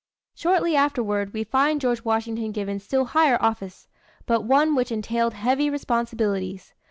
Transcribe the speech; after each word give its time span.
Shortly 0.33 0.75
afterward, 0.75 1.31
we 1.31 1.43
find 1.43 1.79
George 1.79 2.03
Washington 2.03 2.51
given 2.51 2.79
still 2.79 3.05
higher 3.05 3.39
office, 3.39 3.87
but 4.25 4.41
one 4.45 4.73
which 4.73 4.91
entailed 4.91 5.35
heavy 5.35 5.69
responsibilities. 5.69 6.73